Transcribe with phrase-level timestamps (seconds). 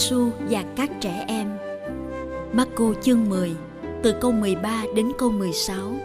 [0.00, 1.48] Giêsu và các trẻ em.
[2.52, 3.52] Marco chương 10,
[4.02, 6.00] từ câu 13 đến câu 16.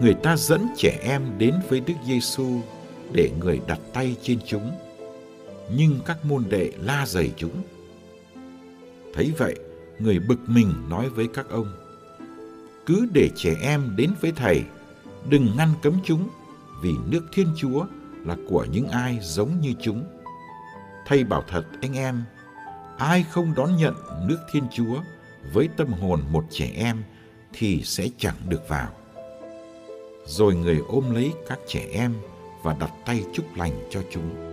[0.00, 2.60] Người ta dẫn trẻ em đến với Đức Giêsu
[3.12, 4.70] để người đặt tay trên chúng.
[5.76, 7.62] Nhưng các môn đệ la dày chúng.
[9.14, 9.54] Thấy vậy,
[9.98, 11.72] người bực mình nói với các ông:
[12.86, 14.62] Cứ để trẻ em đến với thầy,
[15.28, 16.28] đừng ngăn cấm chúng,
[16.82, 17.84] vì nước Thiên Chúa
[18.26, 20.19] là của những ai giống như chúng
[21.10, 22.22] Thầy bảo thật anh em,
[22.98, 25.00] ai không đón nhận nước Thiên Chúa
[25.52, 27.02] với tâm hồn một trẻ em
[27.52, 28.88] thì sẽ chẳng được vào.
[30.26, 32.14] Rồi người ôm lấy các trẻ em
[32.62, 34.49] và đặt tay chúc lành cho chúng.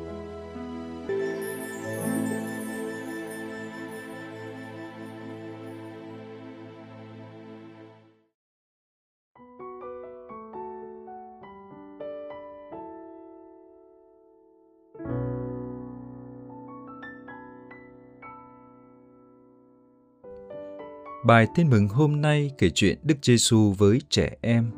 [21.27, 24.71] Bài tin mừng hôm nay kể chuyện Đức Giêsu với trẻ em.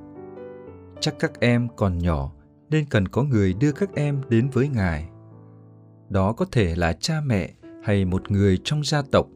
[0.99, 2.31] Chắc các em còn nhỏ,
[2.69, 5.09] nên cần có người đưa các em đến với Ngài.
[6.09, 9.27] Đó có thể là cha mẹ hay một người trong gia tộc.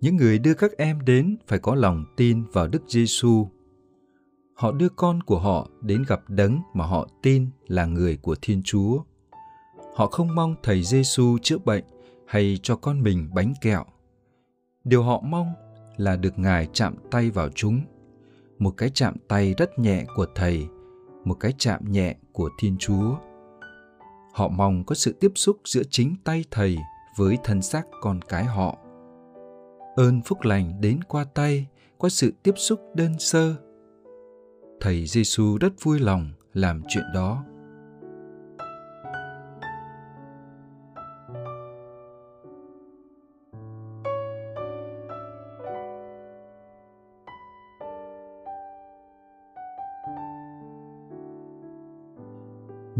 [0.00, 3.48] Những người đưa các em đến phải có lòng tin vào Đức Giêsu.
[4.54, 8.62] Họ đưa con của họ đến gặp đấng mà họ tin là người của Thiên
[8.64, 8.98] Chúa.
[9.94, 11.84] Họ không mong thầy Giêsu chữa bệnh
[12.26, 13.84] hay cho con mình bánh kẹo.
[14.84, 15.52] Điều họ mong
[15.96, 17.80] là được Ngài chạm tay vào chúng.
[18.58, 20.66] Một cái chạm tay rất nhẹ của Thầy,
[21.24, 23.16] một cái chạm nhẹ của Thiên Chúa.
[24.32, 26.76] Họ mong có sự tiếp xúc giữa chính tay Thầy
[27.16, 28.78] với thân xác con cái họ.
[29.96, 31.66] Ơn phúc lành đến qua tay,
[31.98, 33.54] qua sự tiếp xúc đơn sơ.
[34.80, 37.44] Thầy Giêsu rất vui lòng làm chuyện đó.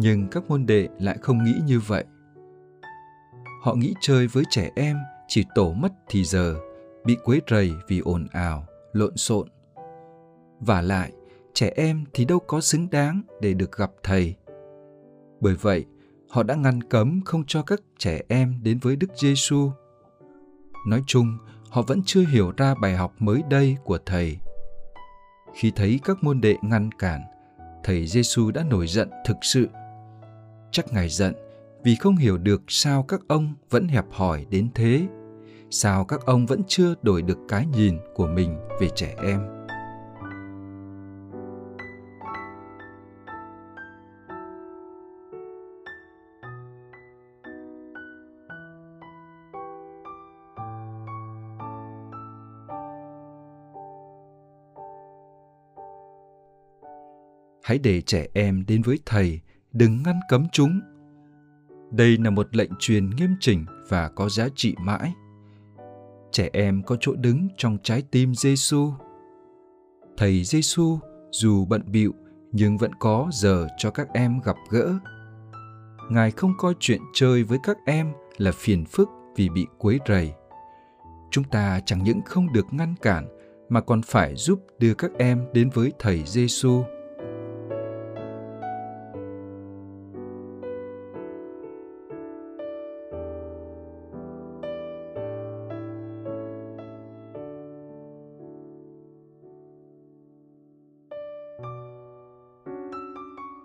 [0.06, 2.04] Nhưng các môn đệ lại không nghĩ như vậy.
[3.62, 4.96] Họ nghĩ chơi với trẻ em,
[5.28, 6.56] chỉ tổ mất thì giờ,
[7.04, 9.48] bị quấy rầy vì ồn ào, lộn xộn.
[10.60, 11.12] Và lại,
[11.54, 14.34] trẻ em thì đâu có xứng đáng để được gặp thầy.
[15.40, 15.84] Bởi vậy,
[16.28, 19.70] họ đã ngăn cấm không cho các trẻ em đến với đức giêsu
[20.86, 21.38] nói chung,
[21.70, 24.38] họ vẫn chưa hiểu ra bài học mới đây của thầy.
[25.54, 27.22] Khi thấy các môn đệ ngăn cản,
[27.84, 29.68] thầy giêsu đã nổi giận thực sự
[30.70, 31.34] chắc ngài giận,
[31.84, 35.06] vì không hiểu được sao các ông vẫn hẹp hòi đến thế,
[35.70, 39.40] sao các ông vẫn chưa đổi được cái nhìn của mình về trẻ em.
[57.62, 59.40] Hãy để trẻ em đến với thầy
[59.78, 60.80] đừng ngăn cấm chúng.
[61.90, 65.12] Đây là một lệnh truyền nghiêm chỉnh và có giá trị mãi.
[66.32, 68.92] Trẻ em có chỗ đứng trong trái tim Giêsu.
[70.16, 70.98] Thầy Giêsu
[71.30, 72.14] dù bận bịu
[72.52, 74.98] nhưng vẫn có giờ cho các em gặp gỡ.
[76.10, 80.32] Ngài không coi chuyện chơi với các em là phiền phức vì bị quấy rầy.
[81.30, 83.28] Chúng ta chẳng những không được ngăn cản
[83.68, 86.82] mà còn phải giúp đưa các em đến với thầy Giêsu.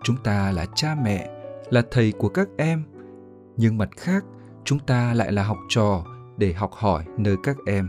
[0.04, 1.30] Chúng ta là cha mẹ,
[1.70, 2.82] là thầy của các em.
[3.56, 4.24] Nhưng mặt khác,
[4.64, 6.04] chúng ta lại là học trò
[6.36, 7.88] để học hỏi nơi các em.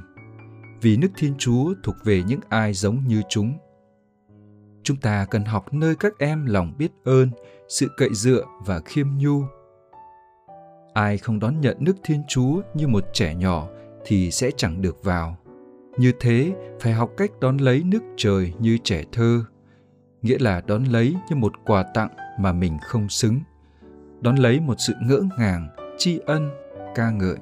[0.81, 3.53] Vì nước thiên chúa thuộc về những ai giống như chúng.
[4.83, 7.29] Chúng ta cần học nơi các em lòng biết ơn,
[7.67, 9.43] sự cậy dựa và khiêm nhu.
[10.93, 13.67] Ai không đón nhận nước thiên chúa như một trẻ nhỏ
[14.05, 15.37] thì sẽ chẳng được vào.
[15.97, 19.43] Như thế, phải học cách đón lấy nước trời như trẻ thơ
[20.23, 22.09] nghĩa là đón lấy như một quà tặng
[22.39, 23.39] mà mình không xứng
[24.21, 26.49] đón lấy một sự ngỡ ngàng, tri ân,
[26.95, 27.37] ca ngợi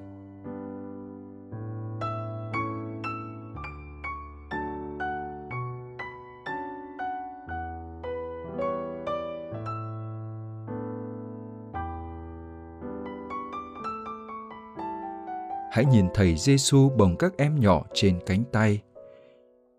[15.72, 18.82] hãy nhìn thầy Giêsu bồng các em nhỏ trên cánh tay.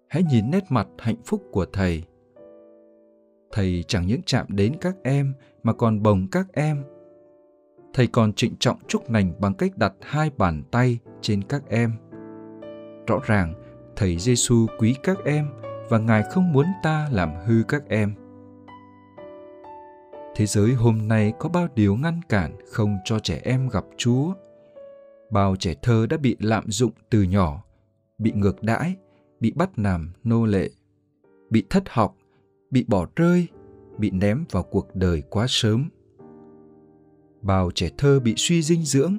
[0.09, 2.03] Hãy nhìn nét mặt hạnh phúc của thầy.
[3.53, 6.85] Thầy chẳng những chạm đến các em mà còn bồng các em.
[7.95, 11.93] Thầy còn trịnh trọng chúc lành bằng cách đặt hai bàn tay trên các em.
[13.07, 13.55] Rõ ràng,
[13.97, 15.51] thầy Giêsu quý các em
[15.89, 18.15] và Ngài không muốn ta làm hư các em.
[20.37, 24.35] Thế giới hôm nay có bao điều ngăn cản không cho trẻ em gặp Chúa
[25.33, 27.65] bao trẻ thơ đã bị lạm dụng từ nhỏ,
[28.19, 28.97] bị ngược đãi,
[29.41, 30.71] bị bắt làm nô lệ,
[31.51, 32.17] bị thất học,
[32.73, 33.49] bị bỏ rơi,
[33.99, 35.89] bị ném vào cuộc đời quá sớm.
[37.43, 39.17] Bao trẻ thơ bị suy dinh dưỡng,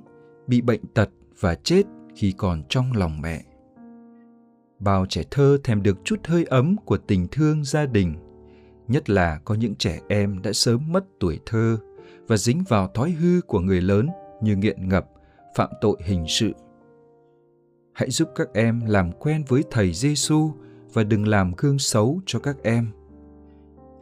[0.48, 1.10] bị bệnh tật
[1.40, 1.84] và chết
[2.16, 3.44] khi còn trong lòng mẹ.
[4.80, 8.16] Bao trẻ thơ thèm được chút hơi ấm của tình thương gia đình,
[8.88, 11.78] nhất là có những trẻ em đã sớm mất tuổi thơ
[12.28, 14.08] và dính vào thói hư của người lớn
[14.42, 15.10] như nghiện ngập,
[15.56, 16.52] phạm tội hình sự.
[17.94, 20.52] Hãy giúp các em làm quen với thầy Giêsu
[20.94, 22.92] và đừng làm gương xấu cho các em.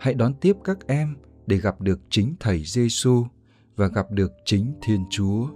[0.01, 1.15] Hãy đón tiếp các em
[1.48, 3.25] để gặp được chính thầy Giêsu
[3.75, 5.48] và gặp được chính Thiên Chúa.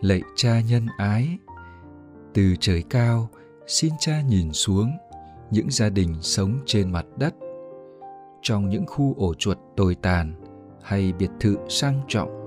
[0.00, 1.38] Lạy cha nhân ái.
[2.34, 3.28] Từ trời cao,
[3.66, 4.90] xin cha nhìn xuống
[5.50, 7.34] những gia đình sống trên mặt đất.
[8.42, 10.34] Trong những khu ổ chuột tồi tàn
[10.82, 12.38] hay biệt thự sang trọng.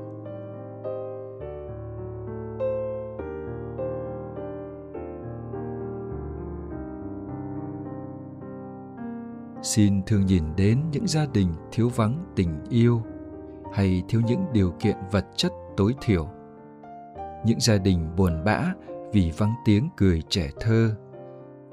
[9.64, 13.02] Xin thương nhìn đến những gia đình thiếu vắng tình yêu
[13.74, 16.41] hay thiếu những điều kiện vật chất tối thiểu
[17.46, 18.74] những gia đình buồn bã
[19.12, 20.96] vì vắng tiếng cười trẻ thơ,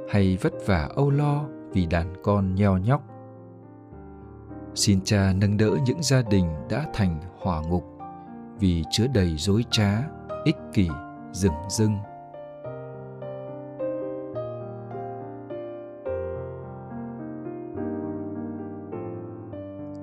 [0.08, 3.02] hay vất vả âu lo vì đàn con nheo nhóc.
[4.75, 7.84] Xin cha nâng đỡ những gia đình đã thành hỏa ngục
[8.60, 10.02] vì chứa đầy dối trá,
[10.44, 10.88] ích kỷ,
[11.32, 11.98] rừng rưng.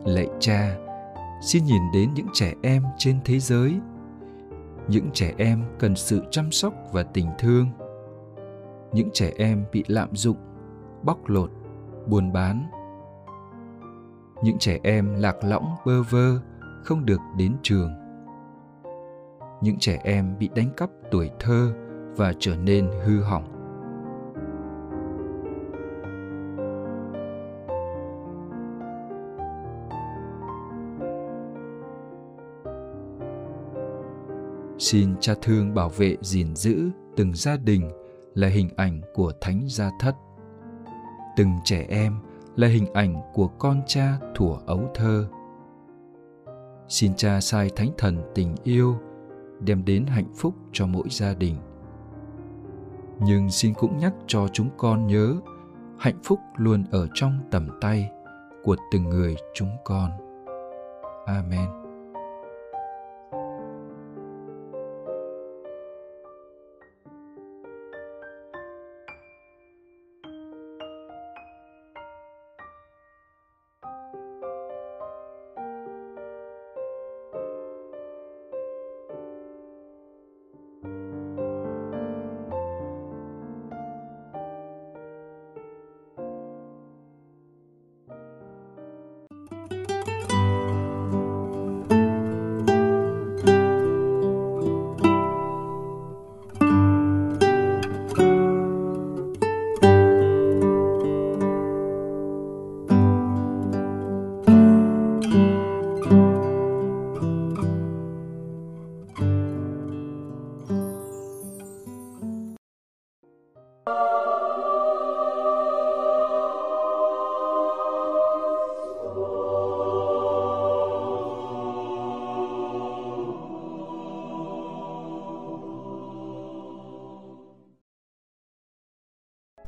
[0.05, 0.77] Lạy cha,
[1.41, 3.79] xin nhìn đến những trẻ em trên thế giới
[4.88, 7.68] những trẻ em cần sự chăm sóc và tình thương.
[8.94, 10.38] Những trẻ em bị lạm dụng,
[11.04, 11.51] bóc lột,
[12.08, 12.70] buôn bán.
[14.44, 16.39] Những trẻ em lạc lõng, bơ vơ,
[16.84, 17.92] không được đến trường.
[19.62, 21.74] Những trẻ em bị đánh cắp tuổi thơ
[22.15, 23.54] và trở nên hư hỏng.
[34.77, 37.91] Xin cha thương bảo vệ, gìn giữ từng gia đình
[38.34, 40.15] là hình ảnh của thánh gia thất.
[41.38, 42.15] Từng trẻ em
[42.55, 45.27] là hình ảnh của con cha thủa ấu thơ.
[46.88, 48.96] Xin cha sai thánh thần tình yêu,
[49.60, 51.55] đem đến hạnh phúc cho mỗi gia đình.
[53.20, 55.36] Nhưng xin cũng nhắc cho chúng con nhớ,
[55.98, 58.10] hạnh phúc luôn ở trong tầm tay
[58.63, 60.12] của từng người chúng con.
[61.25, 61.85] Amen.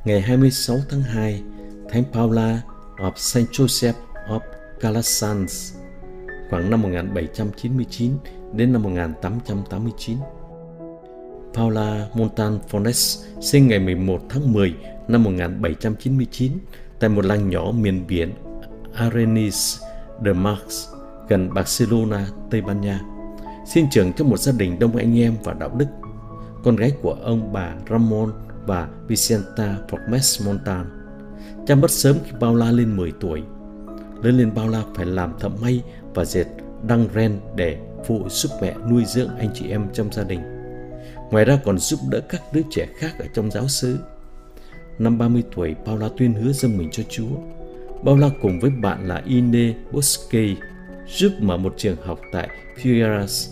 [0.08, 1.42] Ngày 26 tháng 2,
[1.88, 2.62] Thánh Paula
[2.96, 3.92] of Saint Joseph
[4.28, 4.40] of
[4.80, 5.74] Calasanz
[6.50, 8.12] khoảng năm 1799
[8.52, 10.18] đến năm 1889.
[11.54, 14.74] Paula Montanfones sinh ngày 11 tháng 10
[15.08, 16.52] năm 1799
[17.00, 18.32] tại một làng nhỏ miền biển
[18.94, 19.80] Arenis
[20.24, 20.88] de Marx
[21.28, 23.00] gần Barcelona, Tây Ban Nha.
[23.66, 25.86] Sinh trưởng trong một gia đình đông anh em và đạo đức.
[26.64, 30.86] Con gái của ông bà Ramon và Vicenta Formes Montan.
[31.66, 33.42] Cha mất sớm khi Paula lên 10 tuổi.
[34.22, 35.82] Lớn lên Paula phải làm thợ may
[36.14, 36.46] và dệt
[36.88, 40.40] đăng ren để phụ giúp mẹ nuôi dưỡng anh chị em trong gia đình.
[41.30, 43.98] Ngoài ra còn giúp đỡ các đứa trẻ khác ở trong giáo xứ.
[44.98, 47.36] Năm 30 tuổi, Paula tuyên hứa dâng mình cho Chúa.
[48.04, 50.54] Paula cùng với bạn là Ine Bosque
[51.06, 52.48] giúp mở một trường học tại
[52.82, 53.48] Figueras,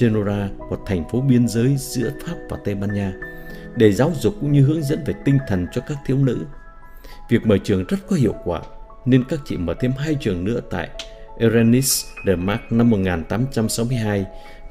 [0.00, 3.12] Genora, một thành phố biên giới giữa Pháp và Tây Ban Nha,
[3.76, 6.46] để giáo dục cũng như hướng dẫn về tinh thần cho các thiếu nữ.
[7.28, 8.60] Việc mở trường rất có hiệu quả,
[9.04, 10.88] nên các chị mở thêm hai trường nữa tại
[11.38, 14.26] Erenis de Mark năm 1862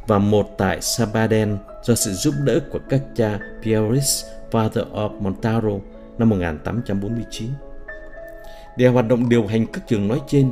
[0.08, 5.80] và một tại Sabaden do sự giúp đỡ của các cha Pieris Father of Montaro
[6.18, 7.50] năm 1849.
[8.78, 10.52] Để hoạt động điều hành các trường nói trên,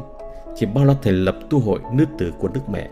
[0.55, 2.89] chị Paula thành lập tu hội nữ tử của Đức Mẹ.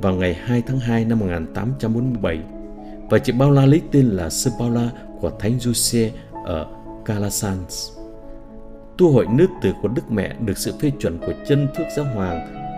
[0.00, 2.38] Vào ngày 2 tháng 2 năm 1847,
[3.10, 6.10] và chị Paula lấy tên là Sư Paula của Thánh Giuse
[6.44, 6.66] ở
[7.04, 7.92] Calasans.
[8.98, 12.06] Tu hội nữ tử của Đức Mẹ được sự phê chuẩn của chân thước giáo
[12.14, 12.68] hoàng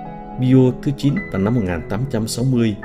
[0.41, 2.77] Pio thứ 9 vào năm 1860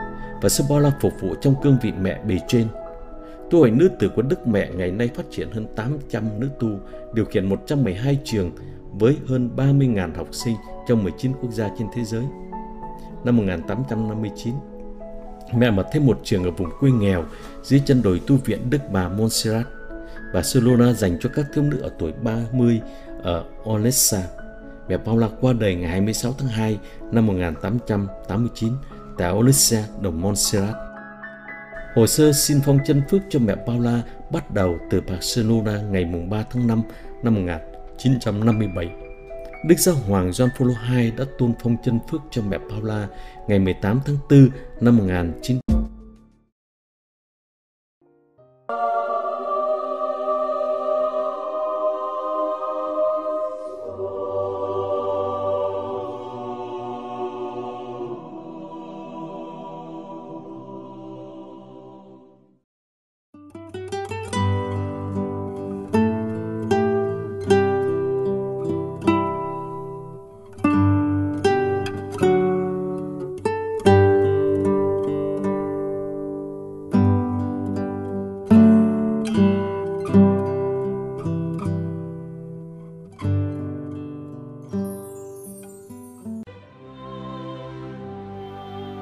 [0.42, 2.68] và Sư Paula phục vụ trong cương vị mẹ bề trên.
[3.50, 6.70] Tu hội nữ tử của Đức Mẹ ngày nay phát triển hơn 800 nữ tu,
[7.14, 8.52] điều khiển 112 trường
[8.94, 10.56] với hơn 30.000 học sinh
[10.88, 12.24] trong 19 quốc gia trên thế giới.
[13.24, 14.54] Năm 1859,
[15.54, 17.24] mẹ mở thêm một trường ở vùng quê nghèo
[17.64, 19.68] dưới chân đồi tu viện Đức Bà Montserrat.
[20.34, 22.82] Barcelona dành cho các thiếu nữ ở tuổi 30
[23.24, 24.24] ở Olesa.
[24.90, 26.80] Mẹ Paula qua đời ngày 26 tháng 2
[27.12, 28.74] năm 1889
[29.18, 30.76] tại Olesa, đồng Montserrat.
[31.96, 36.44] Hồ sơ xin phong chân phước cho mẹ Paula bắt đầu từ Barcelona ngày 3
[36.52, 36.82] tháng 5
[37.24, 39.05] năm 1957.
[39.68, 43.08] Đức Giáo Hoàng John Paul II đã tôn phong chân phước cho mẹ Paula
[43.48, 44.50] ngày 18 tháng 4
[44.82, 45.75] năm 1900.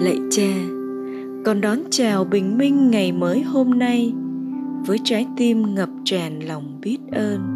[0.00, 0.52] Lạy cha,
[1.44, 4.12] con đón chào bình minh ngày mới hôm nay
[4.86, 7.53] với trái tim ngập tràn lòng biết ơn.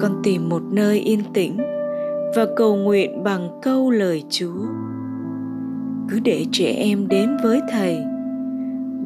[0.00, 1.56] con tìm một nơi yên tĩnh
[2.36, 4.66] và cầu nguyện bằng câu lời chúa.
[6.08, 7.96] Cứ để trẻ em đến với thầy,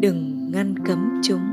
[0.01, 1.52] đừng ngăn cấm chúng.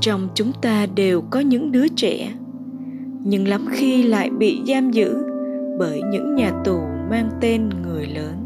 [0.00, 2.32] Trong chúng ta đều có những đứa trẻ.
[3.24, 5.16] Nhưng lắm khi lại bị giam giữ
[5.78, 6.78] bởi những nhà tù
[7.10, 8.39] mang tên người lớn.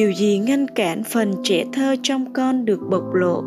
[0.00, 3.42] Điều gì ngăn cản phần trẻ thơ trong con được bộc lộ?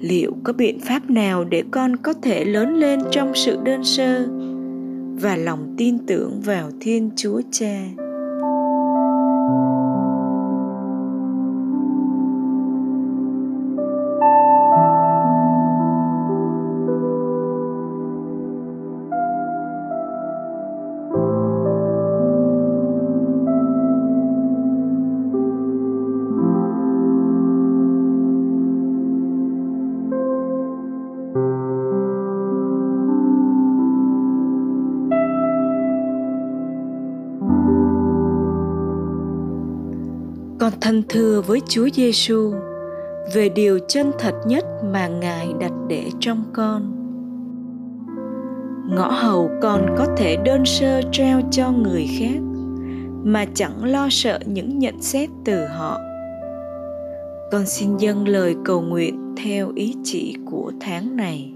[0.00, 4.26] Liệu có biện pháp nào để con có thể lớn lên trong sự đơn sơ
[5.20, 8.05] và lòng tin tưởng vào thiên chúa cha?
[40.86, 42.54] Thân thưa với Chúa Giêsu
[43.34, 46.92] về điều chân thật nhất mà Ngài đặt để trong con.
[48.90, 52.40] Ngõ hầu con có thể đơn sơ treo cho người khác,
[53.24, 55.98] mà chẳng lo sợ những nhận xét từ họ.
[57.52, 61.55] Con xin dâng lời cầu nguyện theo ý chỉ của tháng này.